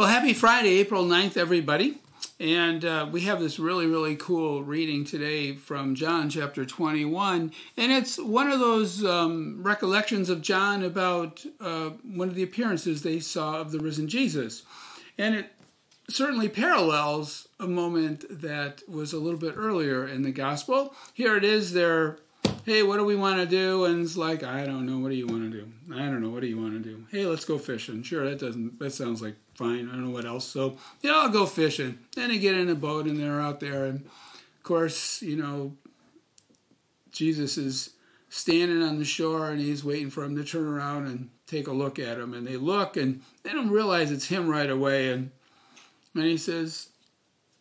Well, 0.00 0.08
happy 0.08 0.32
Friday, 0.32 0.78
April 0.78 1.04
9th, 1.04 1.36
everybody. 1.36 1.98
And 2.38 2.86
uh, 2.86 3.06
we 3.12 3.20
have 3.24 3.38
this 3.38 3.58
really, 3.58 3.86
really 3.86 4.16
cool 4.16 4.62
reading 4.62 5.04
today 5.04 5.52
from 5.52 5.94
John 5.94 6.30
chapter 6.30 6.64
21. 6.64 7.52
And 7.76 7.92
it's 7.92 8.18
one 8.18 8.50
of 8.50 8.60
those 8.60 9.04
um, 9.04 9.62
recollections 9.62 10.30
of 10.30 10.40
John 10.40 10.82
about 10.82 11.44
uh, 11.60 11.90
one 12.02 12.30
of 12.30 12.34
the 12.34 12.42
appearances 12.42 13.02
they 13.02 13.20
saw 13.20 13.60
of 13.60 13.72
the 13.72 13.78
risen 13.78 14.08
Jesus. 14.08 14.62
And 15.18 15.34
it 15.34 15.52
certainly 16.08 16.48
parallels 16.48 17.48
a 17.58 17.66
moment 17.66 18.24
that 18.30 18.80
was 18.88 19.12
a 19.12 19.18
little 19.18 19.38
bit 19.38 19.52
earlier 19.54 20.08
in 20.08 20.22
the 20.22 20.32
gospel. 20.32 20.94
Here 21.12 21.36
it 21.36 21.44
is, 21.44 21.74
they're 21.74 22.20
hey, 22.64 22.82
what 22.82 22.96
do 22.96 23.04
we 23.04 23.16
want 23.16 23.38
to 23.38 23.46
do? 23.46 23.84
And 23.84 24.02
it's 24.02 24.16
like, 24.16 24.42
I 24.42 24.66
don't 24.66 24.86
know. 24.86 24.98
What 24.98 25.10
do 25.10 25.16
you 25.16 25.26
want 25.26 25.50
to 25.50 25.58
do? 25.58 25.68
I 25.94 26.06
don't 26.06 26.22
know. 26.22 26.30
What 26.30 26.40
do 26.42 26.46
you 26.46 26.60
want 26.60 26.72
to 26.72 26.78
do? 26.78 27.04
Hey, 27.10 27.26
let's 27.26 27.44
go 27.44 27.58
fishing. 27.58 28.02
Sure, 28.02 28.28
that 28.28 28.38
doesn't. 28.38 28.78
That 28.78 28.92
sounds 28.92 29.22
like 29.22 29.36
fine. 29.54 29.88
I 29.88 29.92
don't 29.92 30.04
know 30.04 30.10
what 30.10 30.24
else. 30.24 30.46
So 30.46 30.76
yeah, 31.02 31.12
I'll 31.12 31.28
go 31.28 31.46
fishing. 31.46 31.98
Then 32.14 32.28
they 32.28 32.38
get 32.38 32.56
in 32.56 32.68
a 32.68 32.74
boat 32.74 33.06
and 33.06 33.18
they're 33.18 33.40
out 33.40 33.60
there, 33.60 33.84
and 33.84 34.04
of 34.04 34.62
course, 34.62 35.22
you 35.22 35.36
know, 35.36 35.76
Jesus 37.10 37.58
is 37.58 37.90
standing 38.28 38.82
on 38.82 38.98
the 38.98 39.04
shore 39.04 39.50
and 39.50 39.60
he's 39.60 39.84
waiting 39.84 40.08
for 40.08 40.22
them 40.22 40.36
to 40.36 40.44
turn 40.44 40.66
around 40.66 41.06
and 41.06 41.28
take 41.46 41.66
a 41.66 41.72
look 41.72 41.98
at 41.98 42.18
him. 42.18 42.32
And 42.32 42.46
they 42.46 42.56
look 42.56 42.96
and 42.96 43.22
they 43.42 43.52
don't 43.52 43.70
realize 43.70 44.10
it's 44.10 44.28
him 44.28 44.48
right 44.48 44.70
away. 44.70 45.12
And 45.12 45.30
and 46.14 46.24
he 46.24 46.36
says, 46.36 46.88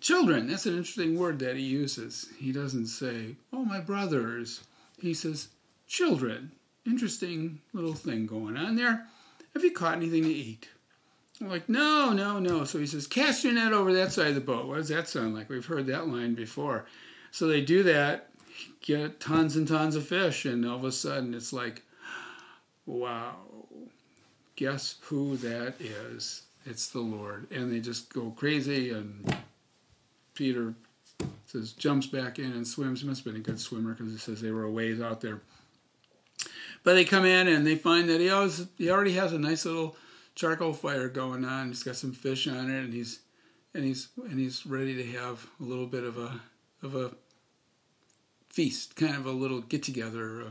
Children, 0.00 0.48
that's 0.48 0.66
an 0.66 0.76
interesting 0.76 1.18
word 1.18 1.38
that 1.38 1.56
he 1.56 1.62
uses. 1.62 2.28
He 2.38 2.52
doesn't 2.52 2.86
say, 2.86 3.36
Oh, 3.52 3.64
my 3.64 3.80
brothers 3.80 4.62
he 5.04 5.14
says, 5.14 5.48
Children, 5.86 6.52
interesting 6.86 7.60
little 7.72 7.94
thing 7.94 8.26
going 8.26 8.56
on 8.56 8.76
there. 8.76 9.06
Have 9.52 9.62
you 9.62 9.72
caught 9.72 9.96
anything 9.96 10.22
to 10.22 10.32
eat? 10.32 10.68
I'm 11.40 11.48
like, 11.48 11.68
no, 11.68 12.12
no, 12.12 12.38
no. 12.38 12.64
So 12.64 12.78
he 12.78 12.86
says, 12.86 13.06
cast 13.06 13.44
your 13.44 13.52
net 13.52 13.72
over 13.72 13.92
that 13.92 14.12
side 14.12 14.28
of 14.28 14.34
the 14.34 14.40
boat. 14.40 14.66
What 14.66 14.76
does 14.76 14.88
that 14.88 15.08
sound 15.08 15.34
like? 15.34 15.50
We've 15.50 15.66
heard 15.66 15.86
that 15.86 16.08
line 16.08 16.34
before. 16.34 16.86
So 17.30 17.46
they 17.46 17.60
do 17.60 17.82
that, 17.82 18.30
get 18.80 19.20
tons 19.20 19.56
and 19.56 19.66
tons 19.66 19.96
of 19.96 20.06
fish, 20.06 20.44
and 20.44 20.64
all 20.64 20.76
of 20.76 20.84
a 20.84 20.92
sudden 20.92 21.34
it's 21.34 21.52
like, 21.52 21.82
wow, 22.86 23.34
guess 24.56 24.96
who 25.02 25.36
that 25.38 25.74
is? 25.80 26.42
It's 26.64 26.88
the 26.88 27.00
Lord. 27.00 27.50
And 27.50 27.70
they 27.70 27.80
just 27.80 28.12
go 28.12 28.30
crazy, 28.30 28.90
and 28.90 29.36
Peter 30.34 30.74
says 31.54 31.72
jumps 31.72 32.06
back 32.06 32.38
in 32.38 32.52
and 32.52 32.66
swims. 32.66 33.00
He 33.00 33.06
must 33.06 33.24
have 33.24 33.32
been 33.32 33.40
a 33.40 33.44
good 33.44 33.60
swimmer 33.60 33.94
because 33.94 34.12
he 34.12 34.18
says 34.18 34.40
they 34.40 34.50
were 34.50 34.64
a 34.64 34.70
ways 34.70 35.00
out 35.00 35.20
there. 35.20 35.40
But 36.82 36.94
they 36.94 37.04
come 37.04 37.24
in 37.24 37.46
and 37.48 37.66
they 37.66 37.76
find 37.76 38.08
that 38.10 38.20
he 38.20 38.28
always 38.28 38.66
he 38.76 38.90
already 38.90 39.12
has 39.12 39.32
a 39.32 39.38
nice 39.38 39.64
little 39.64 39.96
charcoal 40.34 40.72
fire 40.72 41.08
going 41.08 41.44
on. 41.44 41.68
He's 41.68 41.82
got 41.82 41.96
some 41.96 42.12
fish 42.12 42.48
on 42.48 42.70
it, 42.70 42.84
and 42.84 42.92
he's 42.92 43.20
and 43.72 43.84
he's 43.84 44.08
and 44.16 44.38
he's 44.38 44.66
ready 44.66 44.94
to 44.96 45.18
have 45.18 45.46
a 45.60 45.62
little 45.62 45.86
bit 45.86 46.04
of 46.04 46.18
a 46.18 46.40
of 46.82 46.94
a 46.94 47.12
feast, 48.48 48.96
kind 48.96 49.14
of 49.14 49.24
a 49.24 49.32
little 49.32 49.60
get 49.60 49.82
together. 49.82 50.42
Uh, 50.42 50.50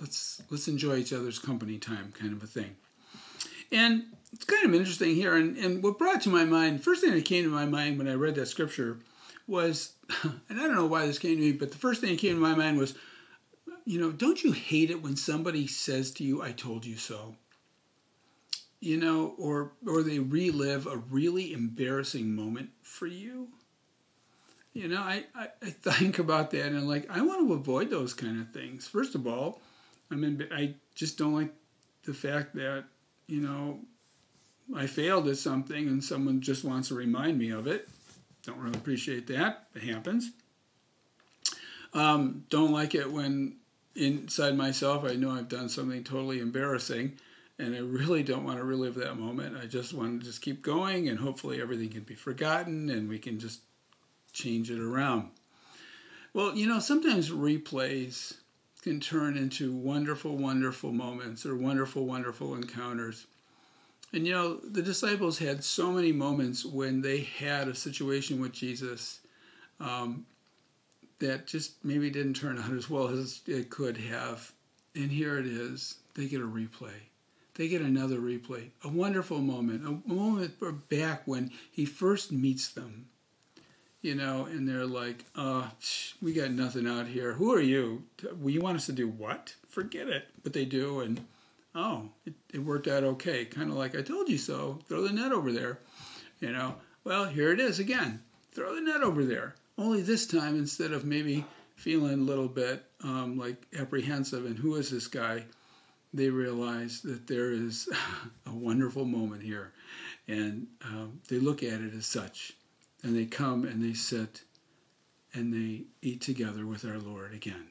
let's 0.00 0.40
let's 0.50 0.68
enjoy 0.68 0.96
each 0.96 1.12
other's 1.12 1.38
company 1.38 1.78
time, 1.78 2.12
kind 2.16 2.32
of 2.32 2.42
a 2.42 2.46
thing. 2.46 2.76
And 3.72 4.04
it's 4.32 4.44
kind 4.44 4.64
of 4.64 4.74
interesting 4.74 5.16
here. 5.16 5.34
And, 5.34 5.56
and 5.56 5.82
what 5.82 5.98
brought 5.98 6.20
to 6.22 6.28
my 6.28 6.44
mind, 6.44 6.84
first 6.84 7.00
thing 7.00 7.12
that 7.12 7.24
came 7.24 7.42
to 7.42 7.50
my 7.50 7.66
mind 7.66 7.98
when 7.98 8.06
I 8.06 8.14
read 8.14 8.36
that 8.36 8.46
scripture 8.46 8.98
was, 9.46 9.94
and 10.22 10.60
I 10.60 10.62
don't 10.62 10.74
know 10.74 10.86
why 10.86 11.06
this 11.06 11.18
came 11.18 11.36
to 11.36 11.40
me, 11.40 11.52
but 11.52 11.70
the 11.70 11.78
first 11.78 12.00
thing 12.00 12.10
that 12.10 12.18
came 12.18 12.34
to 12.34 12.40
my 12.40 12.54
mind 12.54 12.78
was, 12.78 12.94
you 13.84 14.00
know, 14.00 14.12
don't 14.12 14.42
you 14.42 14.52
hate 14.52 14.90
it 14.90 15.02
when 15.02 15.16
somebody 15.16 15.66
says 15.66 16.10
to 16.12 16.24
you, 16.24 16.42
I 16.42 16.52
told 16.52 16.86
you 16.86 16.96
so? 16.96 17.36
You 18.80 18.98
know, 18.98 19.34
or 19.38 19.72
or 19.86 20.02
they 20.02 20.18
relive 20.18 20.86
a 20.86 20.96
really 20.96 21.52
embarrassing 21.52 22.34
moment 22.34 22.70
for 22.82 23.06
you. 23.06 23.48
You 24.74 24.88
know, 24.88 25.00
I, 25.00 25.24
I, 25.34 25.48
I 25.62 25.70
think 25.70 26.18
about 26.18 26.50
that 26.50 26.66
and 26.66 26.76
I'm 26.76 26.88
like, 26.88 27.06
I 27.08 27.20
want 27.22 27.46
to 27.46 27.54
avoid 27.54 27.90
those 27.90 28.12
kind 28.12 28.40
of 28.40 28.50
things. 28.50 28.88
First 28.88 29.14
of 29.14 29.26
all, 29.26 29.62
I 30.10 30.16
mean, 30.16 30.46
I 30.52 30.74
just 30.94 31.16
don't 31.16 31.34
like 31.34 31.54
the 32.04 32.12
fact 32.12 32.56
that, 32.56 32.84
you 33.28 33.40
know, 33.40 33.80
I 34.74 34.86
failed 34.86 35.28
at 35.28 35.36
something 35.36 35.86
and 35.86 36.02
someone 36.02 36.40
just 36.40 36.64
wants 36.64 36.88
to 36.88 36.96
remind 36.96 37.38
me 37.38 37.50
of 37.50 37.68
it. 37.68 37.88
Don't 38.46 38.58
really 38.58 38.76
appreciate 38.76 39.26
that. 39.28 39.68
It 39.74 39.82
happens. 39.82 40.30
Um, 41.92 42.44
don't 42.50 42.72
like 42.72 42.94
it 42.94 43.10
when 43.10 43.56
inside 43.94 44.56
myself 44.56 45.04
I 45.04 45.14
know 45.14 45.30
I've 45.30 45.48
done 45.48 45.68
something 45.68 46.02
totally 46.02 46.40
embarrassing 46.40 47.18
and 47.58 47.74
I 47.74 47.78
really 47.78 48.24
don't 48.24 48.44
want 48.44 48.58
to 48.58 48.64
relive 48.64 48.96
that 48.96 49.16
moment. 49.16 49.56
I 49.56 49.66
just 49.66 49.94
want 49.94 50.20
to 50.20 50.26
just 50.26 50.42
keep 50.42 50.62
going 50.62 51.08
and 51.08 51.20
hopefully 51.20 51.60
everything 51.60 51.90
can 51.90 52.02
be 52.02 52.16
forgotten 52.16 52.90
and 52.90 53.08
we 53.08 53.18
can 53.18 53.38
just 53.38 53.60
change 54.32 54.70
it 54.70 54.80
around. 54.80 55.30
Well, 56.32 56.56
you 56.56 56.66
know, 56.66 56.80
sometimes 56.80 57.30
replays 57.30 58.34
can 58.82 58.98
turn 58.98 59.36
into 59.36 59.72
wonderful, 59.72 60.36
wonderful 60.36 60.90
moments 60.92 61.46
or 61.46 61.56
wonderful, 61.56 62.04
wonderful 62.04 62.56
encounters. 62.56 63.26
And 64.14 64.28
you 64.28 64.32
know, 64.32 64.54
the 64.58 64.80
disciples 64.80 65.40
had 65.40 65.64
so 65.64 65.90
many 65.90 66.12
moments 66.12 66.64
when 66.64 67.02
they 67.02 67.22
had 67.22 67.66
a 67.66 67.74
situation 67.74 68.40
with 68.40 68.52
Jesus 68.52 69.18
um, 69.80 70.24
that 71.18 71.48
just 71.48 71.84
maybe 71.84 72.10
didn't 72.10 72.34
turn 72.34 72.56
out 72.56 72.70
as 72.70 72.88
well 72.88 73.08
as 73.08 73.40
it 73.48 73.70
could 73.70 73.96
have. 73.96 74.52
And 74.94 75.10
here 75.10 75.36
it 75.36 75.46
is. 75.46 75.96
They 76.14 76.26
get 76.26 76.40
a 76.40 76.46
replay. 76.46 76.94
They 77.56 77.66
get 77.66 77.82
another 77.82 78.18
replay. 78.18 78.68
A 78.84 78.88
wonderful 78.88 79.40
moment. 79.40 79.84
A 79.84 80.08
moment 80.08 80.88
back 80.88 81.22
when 81.26 81.50
he 81.72 81.84
first 81.84 82.30
meets 82.30 82.68
them. 82.68 83.06
You 84.00 84.14
know, 84.14 84.44
and 84.44 84.68
they're 84.68 84.86
like, 84.86 85.24
uh, 85.34 85.70
we 86.22 86.34
got 86.34 86.52
nothing 86.52 86.86
out 86.86 87.08
here. 87.08 87.32
Who 87.32 87.52
are 87.52 87.60
you? 87.60 88.04
You 88.44 88.60
want 88.60 88.76
us 88.76 88.86
to 88.86 88.92
do 88.92 89.08
what? 89.08 89.54
Forget 89.68 90.06
it. 90.08 90.28
But 90.44 90.52
they 90.52 90.66
do, 90.66 91.00
and 91.00 91.24
oh, 91.74 92.10
it, 92.24 92.34
it 92.52 92.58
worked 92.58 92.88
out 92.88 93.04
okay. 93.04 93.44
Kind 93.44 93.70
of 93.70 93.76
like 93.76 93.96
I 93.96 94.02
told 94.02 94.28
you 94.28 94.38
so. 94.38 94.78
Throw 94.86 95.02
the 95.02 95.12
net 95.12 95.32
over 95.32 95.52
there. 95.52 95.80
You 96.40 96.52
know, 96.52 96.76
well, 97.04 97.26
here 97.26 97.52
it 97.52 97.60
is 97.60 97.78
again. 97.78 98.22
Throw 98.52 98.74
the 98.74 98.80
net 98.80 99.02
over 99.02 99.24
there. 99.24 99.54
Only 99.76 100.02
this 100.02 100.26
time, 100.26 100.56
instead 100.56 100.92
of 100.92 101.04
maybe 101.04 101.44
feeling 101.74 102.20
a 102.20 102.24
little 102.24 102.48
bit 102.48 102.84
um, 103.02 103.38
like 103.38 103.66
apprehensive 103.78 104.46
and 104.46 104.58
who 104.58 104.76
is 104.76 104.90
this 104.90 105.08
guy, 105.08 105.44
they 106.12 106.30
realize 106.30 107.00
that 107.02 107.26
there 107.26 107.50
is 107.50 107.88
a 108.46 108.52
wonderful 108.52 109.04
moment 109.04 109.42
here. 109.42 109.72
And 110.28 110.68
um, 110.84 111.20
they 111.28 111.38
look 111.38 111.62
at 111.62 111.80
it 111.80 111.92
as 111.94 112.06
such. 112.06 112.52
And 113.02 113.16
they 113.16 113.26
come 113.26 113.64
and 113.64 113.84
they 113.84 113.94
sit 113.94 114.42
and 115.34 115.52
they 115.52 115.84
eat 116.00 116.20
together 116.20 116.64
with 116.64 116.84
our 116.84 116.98
Lord 116.98 117.34
again. 117.34 117.66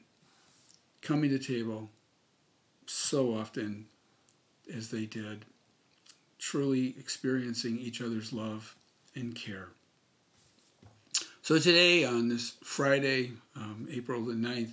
Coming 1.00 1.30
to 1.30 1.38
table 1.38 1.90
so 2.86 3.34
often 3.34 3.86
as 4.72 4.90
they 4.90 5.06
did, 5.06 5.44
truly 6.38 6.94
experiencing 6.98 7.78
each 7.78 8.00
other's 8.00 8.32
love 8.32 8.76
and 9.14 9.34
care. 9.34 9.68
So 11.42 11.58
today, 11.58 12.04
on 12.04 12.28
this 12.28 12.54
Friday, 12.62 13.32
um, 13.54 13.86
April 13.90 14.24
the 14.24 14.34
9th, 14.34 14.70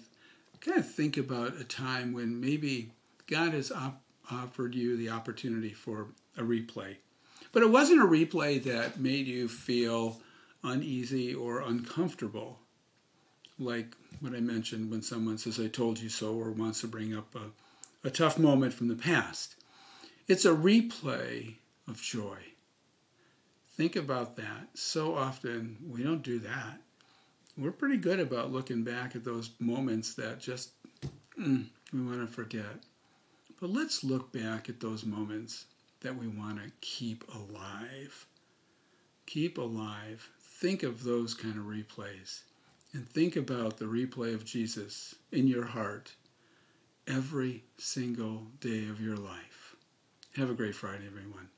kind 0.61 0.77
of 0.77 0.89
think 0.89 1.17
about 1.17 1.59
a 1.59 1.63
time 1.63 2.13
when 2.13 2.39
maybe 2.39 2.91
God 3.27 3.53
has 3.53 3.71
op- 3.71 4.01
offered 4.31 4.75
you 4.75 4.95
the 4.95 5.09
opportunity 5.09 5.71
for 5.73 6.07
a 6.37 6.41
replay. 6.43 6.97
But 7.51 7.63
it 7.63 7.71
wasn't 7.71 8.01
a 8.01 8.05
replay 8.05 8.63
that 8.63 8.99
made 8.99 9.27
you 9.27 9.47
feel 9.49 10.21
uneasy 10.63 11.33
or 11.33 11.59
uncomfortable, 11.59 12.59
like 13.59 13.95
what 14.19 14.35
I 14.35 14.39
mentioned 14.39 14.91
when 14.91 15.01
someone 15.01 15.37
says, 15.37 15.59
I 15.59 15.67
told 15.67 15.99
you 15.99 16.09
so, 16.09 16.35
or 16.35 16.51
wants 16.51 16.81
to 16.81 16.87
bring 16.87 17.15
up 17.15 17.35
a, 17.35 18.07
a 18.07 18.11
tough 18.11 18.37
moment 18.37 18.73
from 18.73 18.87
the 18.87 18.95
past. 18.95 19.55
It's 20.27 20.45
a 20.45 20.55
replay 20.55 21.55
of 21.87 22.01
joy. 22.01 22.37
Think 23.73 23.95
about 23.95 24.35
that. 24.35 24.69
So 24.75 25.15
often 25.15 25.77
we 25.87 26.03
don't 26.03 26.21
do 26.21 26.39
that. 26.39 26.81
We're 27.57 27.71
pretty 27.71 27.97
good 27.97 28.19
about 28.19 28.51
looking 28.51 28.83
back 28.83 29.15
at 29.15 29.23
those 29.23 29.49
moments 29.59 30.13
that 30.15 30.39
just 30.39 30.71
mm, 31.39 31.65
we 31.91 32.01
want 32.01 32.21
to 32.21 32.27
forget. 32.27 32.83
But 33.59 33.71
let's 33.71 34.03
look 34.03 34.31
back 34.31 34.69
at 34.69 34.79
those 34.79 35.05
moments 35.05 35.65
that 36.01 36.15
we 36.15 36.27
want 36.27 36.57
to 36.57 36.71
keep 36.81 37.23
alive. 37.33 38.25
Keep 39.25 39.57
alive. 39.57 40.29
Think 40.39 40.83
of 40.83 41.03
those 41.03 41.33
kind 41.33 41.57
of 41.57 41.65
replays. 41.65 42.41
And 42.93 43.07
think 43.07 43.35
about 43.35 43.77
the 43.77 43.85
replay 43.85 44.33
of 44.33 44.45
Jesus 44.45 45.15
in 45.31 45.47
your 45.47 45.65
heart 45.65 46.13
every 47.07 47.63
single 47.77 48.47
day 48.59 48.87
of 48.87 48.99
your 48.99 49.15
life. 49.15 49.60
Have 50.37 50.49
a 50.49 50.53
great 50.53 50.75
Friday, 50.75 51.07
everyone. 51.07 51.51